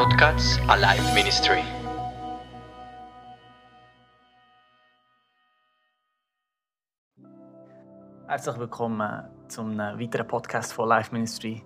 Podcast 0.00 0.58
Alive 0.66 1.12
Ministry. 1.12 1.62
Herzlich 8.26 8.58
willkommen 8.58 9.24
zum 9.48 9.76
weiteren 9.76 10.26
Podcast 10.26 10.72
von 10.72 10.88
Life 10.88 11.12
Ministry. 11.12 11.62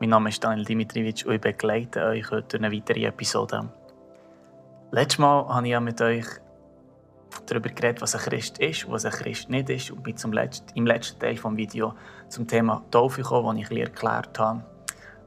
Mein 0.00 0.08
Name 0.08 0.30
ist 0.30 0.42
Daniel 0.42 0.64
Dimitrievich 0.64 1.26
und 1.26 1.34
ich 1.34 1.40
begleite 1.42 2.06
euch 2.06 2.30
heute 2.30 2.56
durch 2.56 2.64
eine 2.64 2.74
weitere 2.74 3.04
Episode. 3.04 3.70
Letztes 4.90 5.18
Mal 5.18 5.46
habe 5.46 5.68
ich 5.68 5.80
mit 5.80 6.00
euch 6.00 6.24
darüber 7.44 7.68
geredet, 7.68 8.00
was 8.00 8.14
ein 8.14 8.22
Christ 8.22 8.60
ist, 8.60 8.90
was 8.90 9.04
ein 9.04 9.12
Christ 9.12 9.50
nicht 9.50 9.68
ist 9.68 9.90
und 9.90 10.02
bin 10.02 10.16
zum 10.16 10.32
letzten, 10.32 10.74
im 10.74 10.86
letzten 10.86 11.20
Teil 11.20 11.34
des 11.34 11.44
Videos 11.44 11.92
zum 12.30 12.48
Thema 12.48 12.82
Taufe 12.90 13.20
gekommen, 13.20 13.58
wo 13.58 13.60
ich 13.60 13.70
erklärt 13.78 14.38
habe, 14.38 14.64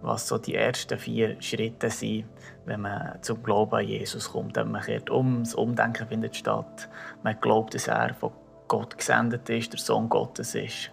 was 0.02 0.28
so 0.28 0.38
die 0.38 0.56
ersten 0.56 0.98
vier 0.98 1.42
Schritte 1.42 1.90
sind, 1.90 2.26
wenn 2.66 2.82
man 2.82 3.18
zum 3.22 3.42
Glauben 3.44 3.76
an 3.76 3.88
Jesus 3.88 4.32
kommt. 4.32 4.56
Man 4.56 4.82
kehrt 4.82 5.10
um, 5.10 5.44
das 5.44 5.56
Umdenken 5.56 6.08
findet 6.08 6.36
statt. 6.36 6.90
Man 7.24 7.40
glaubt, 7.40 7.74
dass 7.74 7.88
er 7.88 8.14
von 8.14 8.32
Gott 8.68 8.98
gesendet 8.98 9.50
ist, 9.50 9.74
der 9.74 9.80
Sohn 9.80 10.10
Gottes 10.10 10.56
ist, 10.56 10.92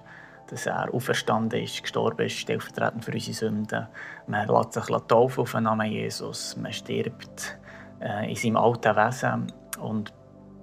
dass 0.48 0.66
er 0.66 0.92
auferstanden 0.92 1.62
ist, 1.62 1.82
gestorben 1.82 2.26
ist, 2.26 2.38
stellvertretend 2.38 3.04
für 3.04 3.12
unsere 3.12 3.34
Sünden. 3.34 3.86
Man 4.26 4.48
lässt 4.48 4.72
sich 4.74 4.84
taufen 4.84 5.40
auf 5.40 5.52
den 5.52 5.64
Namen 5.64 5.90
Jesus. 5.90 6.56
Man 6.56 6.72
stirbt 6.72 7.58
äh, 8.00 8.30
in 8.30 8.36
seinem 8.36 8.56
alten 8.56 8.96
Wesen 8.96 9.52
und 9.80 10.12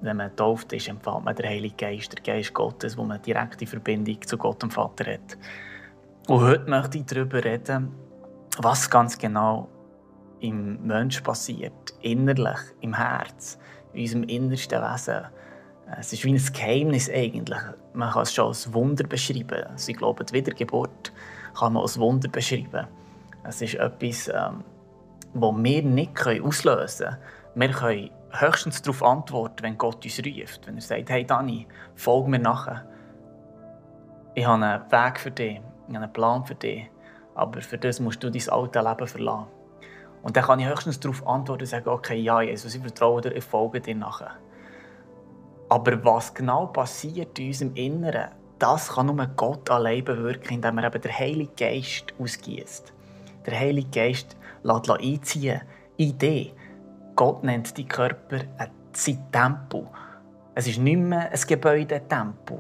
wenn 0.02 0.18
man 0.18 0.36
tauft 0.36 0.74
ist, 0.74 0.88
empfängt 0.88 1.26
man 1.26 1.36
den 1.36 1.46
Heiligen 1.46 1.78
Geist, 1.78 2.14
der 2.14 2.24
Geist 2.24 2.54
Gottes, 2.54 2.98
wo 2.98 3.04
man 3.04 3.22
direkte 3.22 3.68
Verbindung 3.68 4.20
zu 4.26 4.38
Gott 4.38 4.64
dem 4.64 4.72
Vater 4.72 5.14
hat. 5.14 5.38
Und 6.28 6.42
heute 6.42 6.70
möchte 6.70 6.98
ich 6.98 7.06
darüber 7.06 7.44
reden, 7.44 7.92
was 8.58 8.90
ganz 8.90 9.18
genau 9.18 9.70
im 10.40 10.86
Mensch 10.86 11.22
passiert, 11.22 11.94
innerlich, 12.02 12.58
im 12.82 12.94
Herz, 12.94 13.58
in 13.94 14.02
unserem 14.02 14.24
innersten 14.24 14.82
Wesen. 14.82 15.26
Es 16.00 16.14
ist 16.14 16.24
wie 16.24 16.34
ein 16.34 16.54
Geheimnis 16.54 17.10
eigentlich. 17.10 17.60
Man 17.94 18.12
kann 18.12 18.24
es 18.24 18.34
schon 18.34 18.48
als 18.48 18.74
Wunder 18.74 19.04
beschreiben. 19.06 19.64
Also 19.66 19.92
ich 19.92 19.98
glaube, 19.98 20.24
die 20.24 20.34
Wiedergeburt 20.34 21.12
kann 21.58 21.74
man 21.74 21.82
als 21.82 22.00
Wunder 22.00 22.30
beschreiben. 22.30 22.88
Es 23.44 23.62
ist 23.62 23.76
etwas, 23.76 24.28
ähm, 24.28 24.64
das 25.34 25.54
wir 25.56 25.84
nicht 25.84 26.28
auslösen 26.28 27.08
können. 27.08 27.18
Wir 27.56 27.70
können 27.72 28.10
höchstens 28.32 28.82
darauf 28.82 29.04
antworten, 29.04 29.64
wenn 29.64 29.78
Gott 29.78 30.04
uns 30.04 30.20
ruft. 30.20 30.68
Wenn 30.68 30.76
er 30.76 30.82
sagt, 30.82 31.10
hey 31.10 31.26
Dani, 31.26 31.68
folge 31.96 32.30
mir 32.30 32.40
nachher. 32.40 32.86
Ich 34.36 34.46
habe 34.46 34.64
einen 34.64 34.92
Weg 34.92 35.20
für 35.20 35.32
dich, 35.32 35.60
ich 35.88 35.96
habe 35.96 36.06
einen 36.06 36.14
Plan 36.14 36.46
für 36.46 36.56
dich, 36.56 36.90
aber 37.36 37.62
für 37.62 37.78
das 37.78 38.00
musst 38.00 38.24
du 38.24 38.30
dein 38.30 38.50
alte 38.50 38.80
Leben 38.80 39.08
verlassen. 39.08 39.48
Und 40.24 40.38
dann 40.38 40.44
kann 40.44 40.60
ich 40.60 40.68
höchstens 40.68 41.00
darauf 41.00 41.26
antworten 41.28 41.64
und 41.64 41.68
sagen, 41.68 41.90
okay, 41.90 42.20
ja 42.20 42.42
Jesus, 42.42 42.76
ich 42.76 42.82
vertraue 42.82 43.22
dir, 43.22 43.36
ich 43.36 43.44
folge 43.44 43.82
dir 43.82 43.96
nachher. 43.96 44.36
Aber 45.70 46.04
was 46.04 46.34
genau 46.34 46.68
passiert 46.68 47.40
in 47.40 47.48
unserem 47.48 47.76
Inneren, 47.76 48.32
das 48.60 48.90
kann 48.90 49.08
nur 49.08 49.26
Gott 49.36 49.70
allein 49.70 50.04
bewirken, 50.04 50.56
indem 50.56 50.78
er 50.78 50.88
eben 50.88 51.02
den 51.02 51.12
Heiligen 51.18 51.56
Geist 51.56 52.14
ausgießt. 52.20 52.94
Der 53.46 53.60
Heilige 53.60 53.90
Geist 53.90 54.38
lässt 54.64 54.90
einziehen 54.92 55.62
in 55.98 56.18
dich. 56.18 56.54
Gott 57.16 57.44
nennt 57.44 57.76
die 57.78 57.88
Körper 57.88 58.42
sein 58.94 59.26
Tempel. 59.32 59.88
Es 60.54 60.68
ist 60.68 60.80
nicht 60.80 60.98
mehr 60.98 61.32
ein 61.32 61.40
Gebäudetempel, 61.48 62.60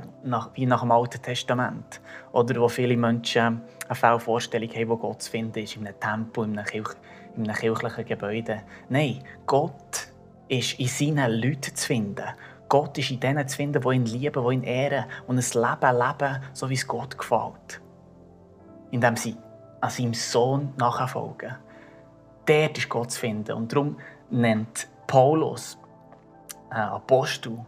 wie 0.53 0.65
nach 0.65 0.81
dem 0.81 0.91
Alten 0.91 1.21
Testament. 1.21 1.99
Oder 2.31 2.61
wo 2.61 2.69
viele 2.69 2.95
Menschen 2.95 3.61
eine 3.85 3.95
Fehlvorstellung 3.95 4.69
haben, 4.69 4.89
wo 4.89 4.97
Gott 4.97 5.23
zu 5.23 5.31
finden 5.31 5.59
ist, 5.59 5.75
in 5.75 5.85
einem 5.85 5.99
Tempel, 5.99 6.45
in 6.45 6.57
einem, 6.57 6.65
Kirch 6.65 6.95
in 7.35 7.43
einem 7.43 7.55
kirchlichen 7.55 8.05
Gebäude. 8.05 8.61
Nein, 8.87 9.21
Gott 9.45 10.07
ist 10.47 10.79
in 10.79 10.87
seinen 10.87 11.31
Leuten 11.33 11.75
zu 11.75 11.85
finden. 11.85 12.23
Gott 12.69 12.97
ist 12.97 13.11
in 13.11 13.19
denen 13.19 13.45
zu 13.45 13.57
finden, 13.57 13.81
die 13.81 13.95
ihn 13.95 14.05
lieben, 14.05 14.47
die 14.47 14.53
ihn 14.53 14.63
ehren 14.63 15.05
und 15.27 15.37
ein 15.37 15.61
Leben 15.61 15.97
leben, 15.97 16.43
so 16.53 16.69
wie 16.69 16.75
es 16.75 16.87
Gott 16.87 17.17
gefällt. 17.17 17.81
Indem 18.91 19.17
sie 19.17 19.35
an 19.81 19.89
seinem 19.89 20.13
Sohn 20.13 20.73
nachfolgen. 20.77 21.57
Dort 22.45 22.77
ist 22.77 22.87
Gott 22.87 23.11
zu 23.11 23.19
finden. 23.19 23.51
Und 23.51 23.73
darum 23.73 23.97
nennt 24.29 24.87
Paulus, 25.07 25.77
äh, 26.71 26.75
Apostel 26.75 27.59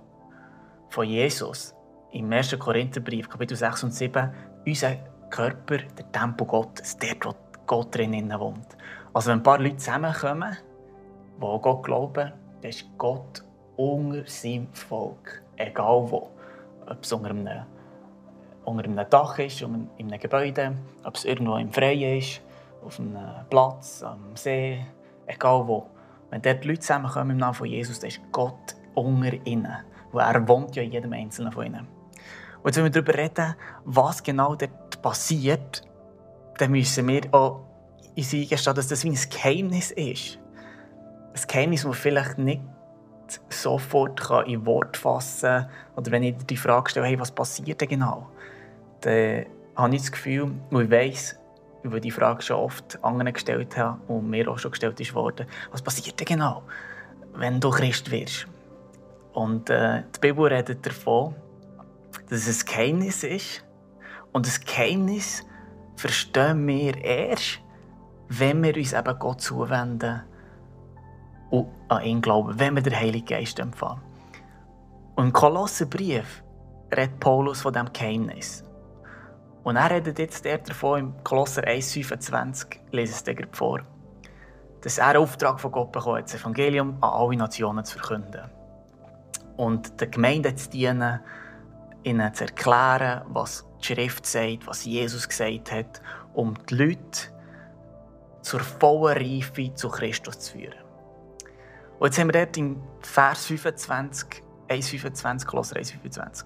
von 0.94 1.08
Jesus, 1.08 1.74
im 2.12 2.31
1. 2.31 2.56
Korintherbrief, 2.59 3.28
Kapitel 3.28 3.58
6 3.58 3.86
und 3.86 3.96
7, 3.96 4.31
unser 4.64 4.96
Körper, 5.31 5.78
der 5.78 6.12
Tempel 6.12 6.46
Gottes, 6.46 6.96
dort, 7.00 7.26
wo 7.26 7.34
Gott 7.66 7.96
drinnen 7.96 8.31
wohnt. 8.40 8.78
Also 9.12 9.32
wenn 9.32 9.40
ein 9.40 9.44
paar 9.44 9.58
Leute 9.58 9.78
zusammenkommen, 9.78 10.56
die 11.42 11.46
an 11.46 11.62
Gott 11.62 11.84
glauben, 11.84 12.32
dann 12.62 12.70
ist 12.70 12.86
Gott 13.00 13.44
unter 13.76 14.24
seinem 14.28 14.72
Volk, 14.72 15.42
egal 15.56 16.12
wo. 16.12 16.30
Ob 16.86 17.00
es 17.02 17.12
unter 17.12 17.32
einem, 17.32 19.09
Dach 19.09 19.40
ist, 19.40 19.62
in 19.64 19.90
einem 19.98 20.20
Gebäude, 20.20 20.78
ob 21.03 21.16
es 21.16 21.26
irgendwo 21.26 21.56
im 21.56 21.72
Freien 21.72 22.20
ist, 22.20 22.40
auf 22.86 23.00
einem 23.00 23.18
Platz, 23.50 24.03
am 24.03 24.36
See, 24.36 24.86
egal 25.26 25.68
wo. 25.68 25.88
Wenn 26.30 26.44
dort 26.44 26.64
Leute 26.66 26.82
zusammenkommen 26.82 27.32
im 27.32 27.38
Namen 27.38 27.56
von 27.56 27.66
Jesus, 27.68 28.00
dann 28.00 28.09
ist 28.09 28.22
Gott 28.32 28.76
unter 28.94 29.34
ihnen. 29.48 29.76
Weil 30.13 30.34
er 30.34 30.47
wohnt 30.47 30.75
ja 30.75 30.84
in 30.84 30.91
jedem 30.91 31.12
Einzelnen 31.12 31.51
von 31.51 31.66
ihnen. 31.66 31.88
Und 32.62 32.68
jetzt, 32.68 32.78
wenn 32.78 32.85
wir 32.85 32.91
darüber 32.91 33.16
reden, 33.16 33.56
was 33.84 34.24
genau 34.24 34.56
dort 34.56 35.01
passiert, 35.01 35.81
dann 36.57 36.72
müssen 36.72 37.07
wir 37.07 37.22
auch 37.34 37.66
uns 38.16 38.34
eingestehen, 38.34 38.75
dass 38.75 38.88
das 38.88 39.03
wie 39.03 39.09
ein 39.09 39.19
Geheimnis 39.29 39.91
ist. 39.91 40.40
Ein 41.34 41.47
Geheimnis, 41.47 41.84
das 41.84 41.97
vielleicht 41.97 42.38
nicht 42.38 42.62
sofort 43.50 44.22
in 44.47 44.66
Wort 44.66 44.96
fassen 44.96 45.50
kann. 45.50 45.69
Oder 45.96 46.12
wenn 46.12 46.23
ich 46.23 46.35
die 46.46 46.57
Frage 46.57 46.90
stelle, 46.90 47.07
hey, 47.07 47.19
was 47.19 47.31
passiert 47.31 47.81
denn 47.81 47.90
genau? 47.90 48.29
Dann 49.02 49.46
habe 49.75 49.96
ich 49.96 50.02
das 50.02 50.12
Gefühl, 50.12 50.52
und 50.69 50.84
ich 50.84 50.91
weiss, 50.91 51.35
über 51.81 52.00
die 52.00 52.12
Frage 52.12 52.41
schon 52.41 52.57
oft 52.57 53.03
anderen 53.03 53.34
gestellt 53.34 53.75
habe 53.78 54.00
und 54.07 54.29
mir 54.29 54.50
auch 54.50 54.57
schon 54.57 54.72
gestellt 54.72 55.00
ist 55.00 55.13
worden, 55.13 55.47
was 55.72 55.81
passiert 55.81 56.19
denn 56.19 56.25
genau, 56.25 56.63
wenn 57.34 57.59
du 57.59 57.69
Christ 57.69 58.09
wirst? 58.09 58.47
Und 59.34 59.70
äh, 59.70 60.04
die 60.16 60.20
Bibel 60.20 60.46
redet 60.46 60.86
davon, 60.86 61.36
dass 62.30 62.48
es 62.48 62.64
ein 62.64 62.68
Geheimnis 62.68 63.24
ist. 63.24 63.66
Und 64.32 64.48
das 64.48 64.62
Geheimnis 64.62 65.44
verstehen 65.96 66.66
wir 66.68 66.98
erst, 67.04 67.60
wenn 68.30 68.64
wir 68.64 68.76
uns 68.76 68.94
eben 68.94 69.20
Gott 69.20 69.42
zuwenden 69.42 70.24
und 71.50 71.68
an 71.88 72.04
ihn 72.04 72.22
glauben, 72.22 72.60
wenn 72.60 72.76
wir 72.76 72.82
den 72.82 72.96
Heiligen 72.96 73.26
Geist 73.26 73.60
empfangen. 73.60 74.02
Und 75.16 75.26
im 75.26 75.34
Kolosserbrief 75.34 76.44
redet 76.96 77.20
Paulus 77.20 77.62
von 77.62 77.74
diesem 77.74 77.94
Geheimnis. 77.94 78.64
Und 79.64 79.76
er 79.76 79.90
redet 79.92 80.20
jetzt 80.20 80.46
davon 80.46 81.00
im 81.00 81.24
Kolosser 81.24 81.62
1,25, 81.62 82.80
lese 82.92 83.14
es 83.14 83.24
dir 83.24 83.48
vor, 83.52 83.82
dass 84.82 84.98
er 84.98 85.20
Auftrag 85.20 85.60
von 85.60 85.72
Gott 85.72 85.92
bekommt, 85.92 86.24
das 86.24 86.36
Evangelium 86.36 86.98
an 87.02 87.10
alle 87.10 87.38
Nationen 87.38 87.86
zu 87.86 87.98
verkünden. 87.98 88.50
Und 89.58 90.00
der 90.00 90.08
Gemeinde 90.08 90.56
zu 90.56 90.69
dienen, 90.69 91.19
ihnen 92.03 92.34
zu 92.34 92.46
erklären, 92.46 93.22
was 93.30 93.66
die 93.81 93.94
Schrift 93.94 94.25
sagt, 94.25 94.68
was 94.68 94.86
Jesus 94.86 95.28
gesagt 95.28 95.72
hat, 95.72 96.02
um 96.34 96.56
die 96.69 96.75
Leute 96.75 97.34
zur 98.41 98.59
vollen 98.59 99.18
Reife 99.18 99.74
zu 99.74 99.90
Christus 99.90 100.40
zu 100.40 100.53
führen. 100.53 100.84
Und 102.00 102.08
jetzt 102.08 102.19
haben 102.19 102.34
wir 102.34 102.46
dort 102.46 102.58
im 102.58 102.81
Vers 103.02 103.46
25, 103.46 104.44
1,25, 104.68 105.46
Kolosser 105.46 105.78
1,25, 105.78 106.44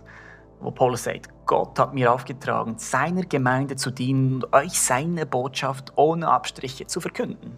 wo 0.60 0.72
Paulus 0.72 1.06
sagt, 1.06 1.30
Gott 1.46 1.80
hat 1.80 1.94
mir 1.94 2.12
aufgetragen, 2.12 2.78
seiner 2.78 3.24
Gemeinde 3.24 3.76
zu 3.76 3.90
dienen 3.90 4.36
und 4.36 4.54
euch 4.54 4.80
seine 4.80 5.26
Botschaft 5.26 5.94
ohne 5.96 6.28
Abstriche 6.28 6.86
zu 6.86 7.00
verkünden. 7.00 7.58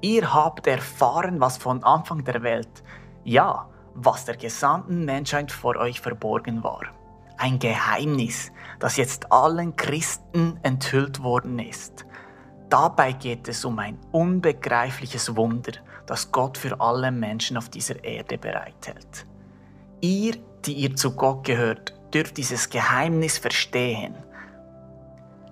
Ihr 0.00 0.34
habt 0.34 0.66
erfahren, 0.66 1.40
was 1.40 1.56
von 1.56 1.82
Anfang 1.84 2.24
der 2.24 2.42
Welt, 2.42 2.82
ja, 3.24 3.68
was 3.94 4.24
der 4.24 4.36
gesamten 4.36 5.04
Menschheit 5.04 5.52
vor 5.52 5.76
euch 5.76 6.00
verborgen 6.00 6.62
war. 6.62 6.82
Ein 7.36 7.58
Geheimnis, 7.58 8.52
das 8.78 8.96
jetzt 8.96 9.32
allen 9.32 9.76
Christen 9.76 10.58
enthüllt 10.62 11.22
worden 11.22 11.58
ist. 11.58 12.06
Dabei 12.68 13.12
geht 13.12 13.48
es 13.48 13.64
um 13.64 13.78
ein 13.78 13.98
unbegreifliches 14.12 15.36
Wunder, 15.36 15.72
das 16.06 16.32
Gott 16.32 16.58
für 16.58 16.80
alle 16.80 17.10
Menschen 17.10 17.56
auf 17.56 17.68
dieser 17.68 18.02
Erde 18.04 18.38
bereithält. 18.38 19.26
Ihr, 20.00 20.36
die 20.64 20.74
ihr 20.74 20.96
zu 20.96 21.14
Gott 21.14 21.44
gehört, 21.44 21.94
dürft 22.12 22.36
dieses 22.36 22.68
Geheimnis 22.68 23.38
verstehen. 23.38 24.14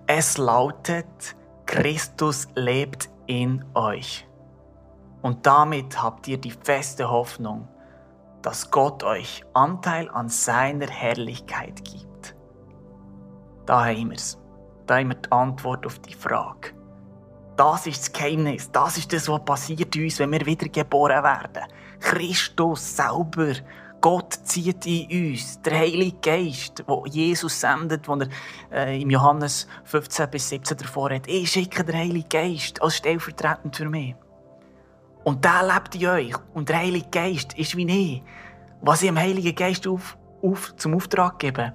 Es 0.07 0.39
lautet, 0.39 1.37
Christus 1.67 2.49
lebt 2.55 3.09
in 3.27 3.65
euch. 3.75 4.27
Und 5.23 5.47
damit 5.47 6.03
habt 6.03 6.29
ihr 6.29 6.39
die 6.39 6.51
feste 6.51 7.09
Hoffnung, 7.11 7.69
dass 8.43 8.71
Gott 8.71 9.03
euch 9.03 9.45
Anteil 9.55 10.11
an 10.11 10.29
seiner 10.29 10.89
Herrlichkeit 10.89 11.85
gibt. 11.85 12.35
Da 13.67 13.87
haben 13.87 14.11
wir 14.11 14.17
es. 14.17 14.39
Da 14.87 14.99
haben 14.99 15.09
wir 15.11 15.17
die 15.17 15.31
Antwort 15.31 15.87
auf 15.87 15.99
die 16.01 16.15
Frage. 16.15 16.75
Das 17.57 17.87
ist 17.87 18.01
das 18.01 18.13
Geheimnis. 18.13 18.71
Das 18.73 18.99
ist 18.99 19.13
das, 19.13 19.29
was 19.29 19.45
passiert 19.45 19.95
uns, 19.95 20.19
wenn 20.19 20.33
wir 20.33 20.45
wiedergeboren 20.45 21.23
werden. 21.23 21.63
Christus 22.01 22.97
selber. 22.97 23.55
Gott 24.01 24.33
zieht 24.33 24.85
in 24.85 25.33
uns. 25.33 25.63
Der 25.63 25.79
Heilige 25.79 26.17
Geist, 26.21 26.83
wo 26.89 27.07
Jesus 27.07 27.61
sendet, 27.61 28.09
wo 28.09 28.17
er 28.17 28.29
äh, 28.73 29.01
im 29.01 29.11
Johannes 29.11 29.69
15 29.85 30.29
bis 30.31 30.49
17 30.49 30.77
davor 30.79 31.11
hat. 31.11 31.29
Ich 31.29 31.53
schicke 31.53 31.85
den 31.85 31.97
Heiligen 31.97 32.29
Geist 32.29 32.83
als 32.83 32.97
stellvertretend 32.97 33.77
für 33.77 33.89
mich. 33.89 34.17
Und 35.25 35.45
der 35.45 35.63
lebt 35.63 35.95
in 35.95 36.07
euch. 36.07 36.35
Und 36.55 36.69
der 36.69 36.79
Heilige 36.79 37.09
Geist 37.11 37.57
ist 37.59 37.77
wie 37.77 37.87
ich. 37.87 38.23
Was 38.81 39.03
ich 39.03 39.09
dem 39.09 39.19
Heiligen 39.19 39.55
Geist 39.55 39.87
auf, 39.87 40.19
auf, 40.43 40.75
zum 40.77 40.95
Auftrag 40.95 41.39
gebe, 41.39 41.73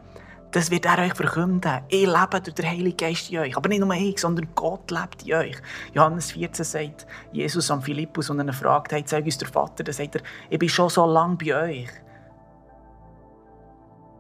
das 0.52 0.72
wird 0.72 0.86
er 0.86 1.00
euch 1.00 1.14
verkünden. 1.14 1.82
Ich 1.88 2.06
lebe 2.06 2.42
durch 2.42 2.56
den 2.56 2.66
Heiligen 2.66 2.98
Geist 2.98 3.32
in 3.32 3.40
euch. 3.40 3.56
Aber 3.56 3.70
nicht 3.70 3.80
nur 3.80 3.94
ich, 3.94 4.20
sondern 4.20 4.48
Gott 4.56 4.92
lebt 4.92 5.24
in 5.24 5.34
euch. 5.34 5.58
Johannes 5.94 6.32
14 6.32 6.66
sagt 6.66 7.08
Jesus 7.32 7.72
an 7.72 7.82
Philippus, 7.82 8.30
und 8.30 8.40
er 8.40 8.54
fragt, 8.54 8.92
hey, 8.92 9.04
zeig 9.06 9.26
uns 9.26 9.38
der 9.38 9.48
Vater, 9.48 9.84
dann 9.84 9.94
sagt 9.94 10.16
er, 10.16 10.22
ich 10.50 10.60
bin 10.60 10.70
schon 10.70 10.90
so 10.90 11.06
lange 11.06 11.38
bei 11.38 11.56
euch. 11.56 11.90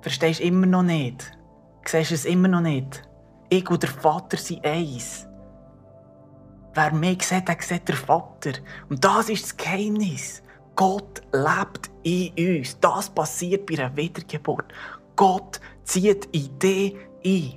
Verstehst 0.02 0.40
du 0.40 0.44
immer 0.44 0.68
noch 0.68 0.84
nicht? 0.84 1.32
Siehst 1.86 2.12
du 2.12 2.16
es 2.16 2.26
immer 2.26 2.48
noch 2.48 2.62
nicht? 2.62 3.04
Ich 3.50 3.70
und 3.70 3.82
der 3.82 3.90
Vater 3.90 4.38
sind 4.38 4.66
eins. 4.66 5.28
Wer 6.78 6.94
mich 6.94 7.24
sieht, 7.24 7.48
der 7.48 7.58
sieht 7.60 7.88
der 7.88 7.96
Vater. 7.96 8.52
Und 8.88 9.04
das 9.04 9.30
ist 9.30 9.46
das 9.46 9.58
Geheimnis. 9.58 10.44
Gott 10.76 11.24
lebt 11.34 11.90
in 12.04 12.60
uns. 12.60 12.80
Das 12.80 13.10
passiert 13.10 13.66
bei 13.66 13.80
einer 13.80 13.98
Wiedergeburt. 13.98 14.72
Gott 15.16 15.60
zieht 15.86 16.26
in 16.26 16.60
dich 16.60 16.96
ein. 17.26 17.54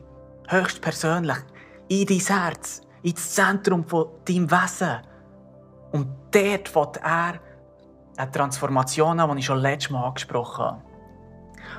Höchstpersönlich. 0.49 1.37
In 1.89 2.07
dein 2.07 2.19
Herz. 2.19 2.81
Ins 3.03 3.35
Zentrum 3.35 3.85
von 3.85 4.07
deinem 4.25 4.51
Wesen. 4.51 5.01
Und 5.93 6.07
dort 6.31 6.71
fängt 6.71 6.97
er 7.05 7.41
eine 8.17 8.31
Transformation 8.33 9.21
an, 9.21 9.33
die 9.33 9.41
ich 9.41 9.45
schon 9.45 9.59
letztes 9.59 9.91
Mal 9.91 10.03
angesprochen 10.03 10.65
habe. 10.65 10.83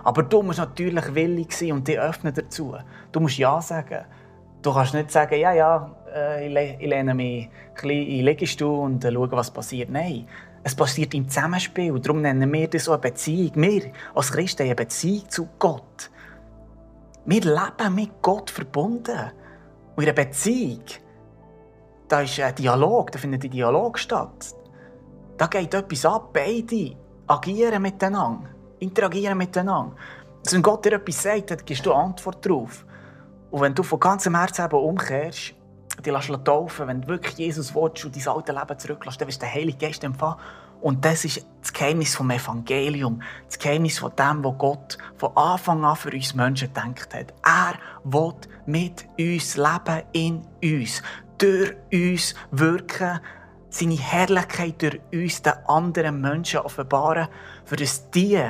Aber 0.04 0.22
du 0.22 0.44
musst 0.44 0.60
natürlich 0.60 1.16
willig 1.16 1.54
sein 1.54 1.72
und 1.72 1.88
dich 1.88 1.98
öffnen 1.98 2.36
dazu. 2.36 2.76
Du 3.12 3.20
musst 3.20 3.40
Ja 3.40 3.60
sagen. 3.64 4.06
Du 4.62 4.72
kannst 4.72 4.94
nicht 4.94 5.10
sagen, 5.10 5.40
ja, 5.40 5.54
ja, 5.54 5.90
äh, 6.14 6.48
ich 6.48 6.88
lehne 6.88 7.14
mich 7.14 7.46
ein 7.46 7.74
bisschen 7.74 7.90
in 7.90 8.18
den 8.18 8.26
Liegestuhl 8.26 8.80
und 8.80 9.06
äh, 9.06 9.12
schaue, 9.12 9.32
was 9.32 9.52
passiert. 9.52 9.90
Nein, 9.90 10.28
es 10.64 10.76
passiert 10.76 11.14
im 11.14 11.28
Zusammenspiel. 11.28 12.00
Darum 12.00 12.22
nennen 12.22 12.52
wir 12.52 12.68
das 12.68 12.86
so 12.86 12.92
eine 12.92 13.02
Beziehung. 13.02 13.52
Wir 13.56 13.92
als 14.14 14.32
Christen 14.32 14.64
haben 14.64 14.70
eine 14.70 14.76
Beziehung 14.76 15.30
zu 15.30 15.50
Gott. 15.58 16.12
Wir 17.26 17.42
leben 17.42 17.96
mit 17.96 18.22
Gott 18.22 18.50
verbunden. 18.50 19.32
Und 19.96 20.04
in 20.04 20.10
einer 20.10 20.14
Beziehung, 20.14 20.84
da 22.08 22.22
ist 22.22 22.40
ein 22.40 22.56
Dialog, 22.56 23.12
da 23.12 23.20
findet 23.20 23.44
ein 23.44 23.52
Dialog 23.52 23.98
statt. 23.98 24.56
Da 25.38 25.48
geht 25.48 25.74
etwas 25.74 26.06
ab, 26.06 26.30
beide 26.34 26.96
agieren 27.28 27.82
miteinander, 27.82 28.50
interagieren 28.80 29.38
miteinander. 29.38 29.96
Also 30.40 30.56
wenn 30.56 30.64
Gott 30.64 30.86
dir 30.86 30.94
etwas 30.94 31.24
sagt, 31.24 31.52
dann 31.52 31.60
gibst 31.66 31.86
du 31.86 31.94
Antwort 31.94 32.46
darauf. 32.46 32.86
Und 33.50 33.62
wenn 33.62 33.74
du 33.74 33.84
von 33.84 34.00
ganzem 34.00 34.36
Herzen 34.36 34.66
eben 34.66 34.76
umkehrst, 34.78 35.54
dich 36.02 36.14
lässt 36.14 36.46
taufen, 36.46 36.88
wenn 36.88 37.02
du 37.02 37.08
wirklich 37.08 37.38
Jesus 37.38 37.74
willst 37.74 38.06
und 38.06 38.16
dein 38.16 38.28
alte 38.28 38.52
Leben 38.52 38.80
zurücklässt, 38.80 39.22
dann 39.22 39.28
wirst 39.28 39.42
du 39.42 39.46
den 39.46 39.54
Heiligen 39.54 39.80
Geist 39.80 40.04
empfangen. 40.04 40.38
Und 40.82 41.06
das 41.06 41.26
ist 41.26 41.46
das 41.62 41.72
Geheimnis 41.72 42.16
vom 42.16 42.32
Evangelium. 42.32 43.22
Das 43.46 43.60
Geheimnis 43.60 44.00
von 44.00 44.12
dem, 44.16 44.44
was 44.44 44.58
Gott 44.58 44.98
von 45.16 45.38
Anfang 45.38 45.86
an 45.86 45.96
für 45.96 46.12
uns 46.12 46.34
Menschen 46.34 46.70
gedacht 46.70 47.14
hat. 47.14 47.34
Er 47.46 47.76
will 48.04 48.34
mit 48.66 49.08
uns 49.20 49.58
leben, 49.58 50.02
in 50.12 50.48
uns, 50.64 51.04
durch 51.38 51.76
uns 51.94 52.34
wirken, 52.50 53.20
seine 53.70 53.96
Herrlichkeit 53.96 54.82
durch 54.82 55.00
uns 55.14 55.42
den 55.42 55.54
anderen 55.68 56.20
Menschen 56.20 56.60
offenbaren, 56.60 57.28
für 57.64 57.76
das 57.76 58.10
die 58.10 58.42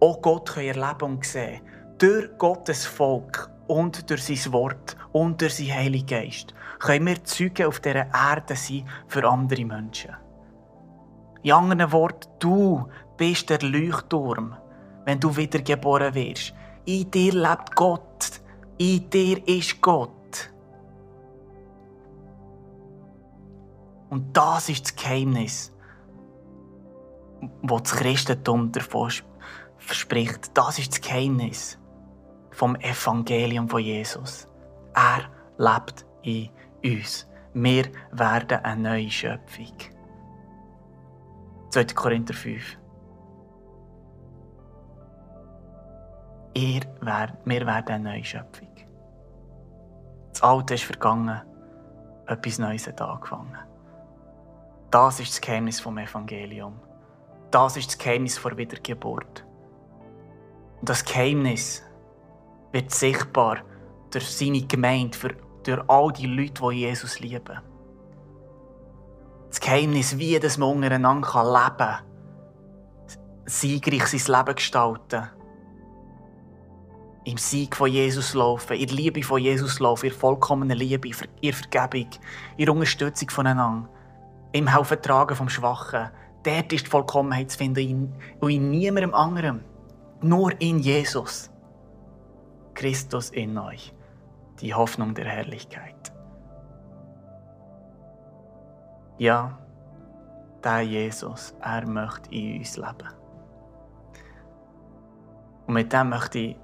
auch 0.00 0.20
Gott 0.22 0.56
erleben 0.56 1.02
und 1.02 1.24
sehen 1.24 1.60
Durch 1.98 2.28
Gottes 2.38 2.84
Volk 2.84 3.50
und 3.68 4.10
durch 4.10 4.24
sein 4.24 4.52
Wort 4.52 4.96
und 5.12 5.40
durch 5.40 5.54
seinen 5.54 5.74
Heiligen 5.74 6.06
Geist 6.06 6.54
können 6.80 7.06
wir 7.06 7.22
Zeugen 7.24 7.66
auf 7.66 7.78
dieser 7.78 8.12
Erde 8.12 8.56
sein 8.56 8.88
für 9.06 9.28
andere 9.28 9.64
Menschen. 9.64 10.16
In 11.42 11.52
anderen 11.52 11.92
Worten, 11.92 12.28
du 12.38 12.88
bist 13.16 13.48
der 13.48 13.60
Leuchtturm, 13.62 14.56
wenn 15.04 15.20
du 15.20 15.36
wiedergeboren 15.36 16.14
wirst. 16.14 16.54
In 16.86 17.10
dir 17.10 17.32
lebt 17.32 17.76
Gott. 17.76 18.40
In 18.78 19.08
dir 19.08 19.46
ist 19.46 19.80
Gott. 19.80 20.10
Und 24.08 24.36
das 24.36 24.68
ist 24.68 24.86
das 24.86 24.96
Geheimnis, 24.96 25.72
das 27.62 27.82
das 27.82 27.92
Christentum 27.92 28.72
davon 28.72 29.12
verspricht. 29.78 30.50
Das 30.54 30.78
ist 30.78 30.92
das 30.92 31.00
Geheimnis 31.00 31.78
vom 32.50 32.74
Evangelium 32.76 33.68
von 33.68 33.80
Jesus. 33.80 34.48
Er 34.94 35.30
lebt 35.56 36.04
in 36.22 36.50
uns. 36.84 37.26
Wir 37.52 37.86
werden 38.12 38.64
eine 38.64 38.82
neue 38.82 39.10
Schöpfung. 39.10 39.72
2. 41.70 41.84
Korinther 41.94 42.34
5. 42.34 42.78
Ihr 46.54 46.82
werdet, 47.00 47.38
wir 47.44 47.66
werden 47.66 47.88
eine 47.88 48.10
neue 48.10 48.24
Schöpfung. 48.24 48.68
Das 50.32 50.42
Alte 50.42 50.74
ist 50.74 50.84
vergangen, 50.84 51.40
etwas 52.26 52.58
Neues 52.58 52.86
hat 52.86 53.00
angefangen. 53.00 53.58
Das 54.90 55.20
ist 55.20 55.32
das 55.32 55.40
Geheimnis 55.40 55.80
vom 55.80 55.98
Evangelium. 55.98 56.80
Das 57.50 57.76
ist 57.76 57.88
das 57.88 57.98
Geheimnis 57.98 58.40
der 58.42 58.56
Wiedergeburt. 58.56 59.44
Und 60.80 60.88
das 60.88 61.04
Geheimnis 61.04 61.82
wird 62.72 62.90
sichtbar 62.90 63.58
durch 64.10 64.28
seine 64.28 64.62
Gemeinde, 64.62 65.16
durch 65.64 65.82
all 65.88 66.12
die 66.12 66.26
Leute, 66.26 66.62
die 66.70 66.80
Jesus 66.80 67.20
lieben. 67.20 67.58
Das 69.48 69.60
Geheimnis, 69.60 70.18
wie 70.18 70.38
das 70.38 70.58
man 70.58 70.76
untereinander 70.76 71.42
leben 71.42 71.76
kann, 71.76 72.04
siegreich 73.46 74.06
sein 74.06 74.36
Leben 74.36 74.54
gestalten. 74.54 75.28
Im 77.24 77.36
Sieg 77.36 77.76
von 77.76 77.90
Jesus 77.90 78.32
laufen, 78.34 78.76
in 78.76 78.86
der 78.86 78.96
Liebe 78.96 79.22
von 79.22 79.40
Jesus 79.40 79.78
laufen, 79.78 80.06
in 80.06 80.12
vollkommener 80.12 80.74
Liebe, 80.74 81.10
in 81.40 81.52
Vergebung, 81.52 82.08
in 82.56 82.70
Unterstützung 82.70 83.28
voneinander, 83.28 83.88
im 84.52 84.66
Helfen 84.66 85.02
tragen 85.02 85.36
vom 85.36 85.48
Schwachen. 85.48 86.10
Dort 86.42 86.72
ist 86.72 86.86
die 86.86 86.90
Vollkommenheit 86.90 87.50
zu 87.50 87.58
finden 87.58 88.14
und 88.40 88.50
in 88.50 88.70
niemandem 88.70 89.12
anderem. 89.12 89.60
Nur 90.22 90.58
in 90.60 90.78
Jesus. 90.78 91.50
Christus 92.74 93.30
in 93.30 93.58
euch, 93.58 93.92
die 94.60 94.74
Hoffnung 94.74 95.14
der 95.14 95.26
Herrlichkeit. 95.26 96.12
Ja, 99.18 99.58
der 100.64 100.82
Jesus, 100.82 101.54
er 101.60 101.86
möchte 101.86 102.34
in 102.34 102.58
uns 102.58 102.76
leben. 102.76 103.08
Und 105.66 105.74
mit 105.74 105.92
dem 105.92 106.08
möchte 106.10 106.38
ich 106.38 106.56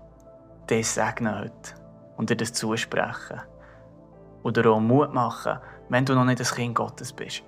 dich 0.68 0.88
segnen 0.88 1.38
heute 1.38 1.74
und 2.16 2.30
dir 2.30 2.36
das 2.36 2.52
zusprechen. 2.52 3.40
Oder 4.42 4.70
auch 4.70 4.80
Mut 4.80 5.12
machen, 5.12 5.58
wenn 5.88 6.04
du 6.04 6.14
noch 6.14 6.24
nicht 6.24 6.40
das 6.40 6.54
Kind 6.54 6.74
Gottes 6.74 7.12
bist. 7.12 7.42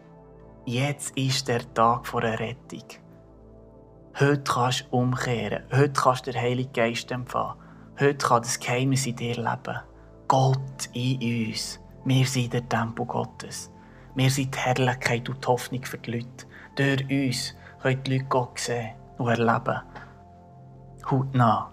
Jetzt 0.64 1.17
ist 1.17 1.49
der 1.49 1.73
Tag 1.75 2.07
vor 2.07 2.21
der 2.21 2.38
Rettung. 2.38 2.85
Heute 4.21 4.43
kannst 4.43 4.83
du 4.90 4.97
umkehren. 4.97 5.64
Heute 5.73 5.93
kannst 5.93 6.26
du 6.26 6.33
den 6.33 6.40
Heiligen 6.40 6.73
Geist 6.73 7.11
empfangen. 7.11 7.59
Heute 7.99 8.19
kann 8.19 8.43
das 8.43 8.59
Geheimnis 8.59 9.07
in 9.07 9.17
dir 9.17 9.37
leben. 9.37 9.81
Gott 10.29 10.91
in 10.93 11.49
uns. 11.49 11.81
Wir 12.05 12.27
sind 12.27 12.53
der 12.53 12.69
Tempel 12.69 13.07
Gottes. 13.07 13.73
Wir 14.15 14.31
sind 14.31 14.55
die 14.55 14.59
Herrlichkeit 14.59 15.27
und 15.29 15.43
die 15.43 15.49
Hoffnung 15.49 15.83
für 15.85 15.97
die 15.97 16.11
Leute. 16.11 16.47
Durch 16.77 17.11
uns 17.11 17.55
können 17.81 18.05
die 18.05 18.13
Leute 18.13 18.25
Gott 18.29 18.59
sehen 18.59 18.91
und 19.17 19.29
erleben. 19.29 19.81
Hautnah. 21.11 21.73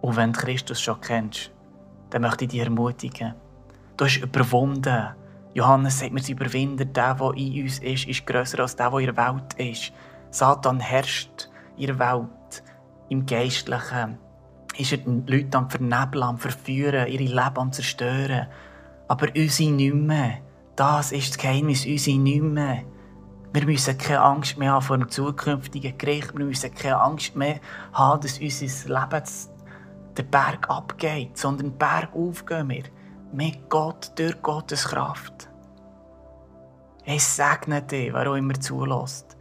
Und 0.00 0.16
wenn 0.16 0.32
du 0.32 0.38
Christus 0.38 0.80
schon 0.80 1.00
kennst, 1.00 1.50
dann 2.10 2.22
möchte 2.22 2.44
ich 2.44 2.50
dich 2.50 2.60
ermutigen. 2.60 3.34
Du 3.96 4.04
hast 4.04 4.18
überwunden. 4.18 5.08
Johannes 5.54 5.98
sagt, 5.98 6.14
wir 6.14 6.22
sind 6.22 6.40
überwinden. 6.40 6.92
Der, 6.92 7.14
der 7.14 7.34
in 7.34 7.62
uns 7.64 7.80
ist, 7.80 8.06
ist 8.06 8.26
grösser 8.26 8.60
als 8.60 8.76
der, 8.76 8.90
der 8.90 9.00
in 9.00 9.06
der 9.06 9.16
Welt 9.16 9.54
ist. 9.54 9.92
Satan 10.30 10.78
herrscht 10.78 11.48
in 11.76 11.86
der 11.86 11.98
Welt, 11.98 12.28
im 13.08 13.26
Geistlichen 13.26 14.18
ist 14.76 14.92
er 14.92 14.98
die 14.98 15.22
Leute 15.26 15.56
am 15.56 15.70
Vernebeln, 15.70 16.22
am 16.22 16.38
Verführen, 16.38 17.06
ihre 17.06 17.24
Leben 17.24 17.56
am 17.56 17.72
Zerstören. 17.72 18.46
Aber 19.08 19.28
unsere 19.34 19.70
nicht 19.70 19.94
mehr. 19.94 20.38
Das 20.74 21.12
ist 21.12 21.30
das 21.30 21.38
Geheimnis, 21.38 21.86
unsere 21.86 22.18
nicht 22.18 22.42
mehr. 22.42 22.82
Wir 23.52 23.64
müssen 23.64 23.96
keine 23.96 24.20
Angst 24.20 24.58
mehr 24.58 24.72
haben 24.72 24.82
vor 24.82 24.98
dem 24.98 25.08
zukünftigen 25.08 25.96
Gericht. 25.96 26.36
Wir 26.36 26.44
müssen 26.44 26.74
keine 26.74 27.00
Angst 27.00 27.34
mehr 27.36 27.60
haben, 27.92 28.20
dass 28.20 28.38
unser 28.38 28.66
Leben 28.66 29.24
den 30.18 30.30
Berg 30.30 30.68
abgeht, 30.68 31.38
sondern 31.38 31.70
den 31.70 31.78
Berg 31.78 32.14
aufgehen 32.14 32.68
wir. 32.68 32.84
Mit 33.32 33.68
Gott, 33.70 34.12
durch 34.16 34.40
Gottes 34.42 34.84
Kraft. 34.88 35.48
Ich 37.04 37.24
segne 37.24 37.82
dich, 37.82 38.12
wer 38.12 38.30
auch 38.30 38.34
immer 38.34 38.60
zulässt. 38.60 39.35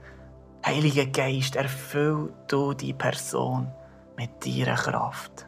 Heiliger 0.65 1.05
Geist, 1.05 1.55
erfüll 1.55 2.33
du 2.47 2.73
die 2.73 2.93
Person 2.93 3.71
mit 4.17 4.43
deiner 4.43 4.73
Kraft. 4.73 5.45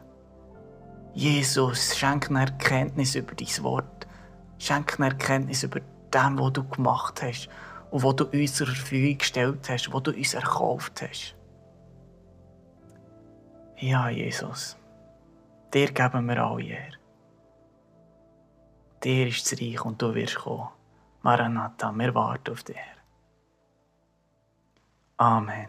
Jesus, 1.12 1.96
schenk 1.96 2.30
eine 2.30 2.42
Erkenntnis 2.42 3.16
über 3.16 3.34
dein 3.34 3.64
Wort. 3.64 4.06
Schenk 4.58 5.00
eine 5.00 5.08
Erkenntnis 5.08 5.64
über 5.64 5.80
dem, 6.14 6.38
was 6.38 6.52
du 6.52 6.62
gemacht 6.68 7.20
hast 7.20 7.48
und 7.90 8.04
was 8.04 8.14
du 8.14 8.26
uns 8.26 8.54
zur 8.54 8.68
Verfügung 8.68 9.18
gestellt 9.18 9.68
hast, 9.68 9.92
was 9.92 10.02
du 10.04 10.12
uns 10.12 10.34
erkauft 10.34 11.02
hast. 11.02 11.34
Ja, 13.78 14.08
Jesus, 14.10 14.76
dir 15.74 15.90
geben 15.90 16.26
wir 16.26 16.44
alle 16.44 16.62
Ehre. 16.62 16.92
Dir 19.02 19.26
ist 19.26 19.50
das 19.50 19.60
Reich 19.60 19.84
und 19.84 20.00
du 20.00 20.14
wirst 20.14 20.36
kommen. 20.36 20.68
Maranatha, 21.22 21.90
wir 21.90 22.14
warten 22.14 22.52
auf 22.52 22.62
dich. 22.62 22.76
Amen. 25.20 25.68